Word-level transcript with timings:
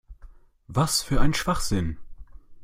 Was 0.67 1.03
für 1.03 1.21
ein 1.21 1.35
Schwachsinn! 1.35 1.97